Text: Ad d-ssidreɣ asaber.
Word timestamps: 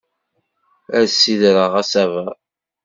Ad 0.99 1.03
d-ssidreɣ 1.07 1.73
asaber. 1.81 2.31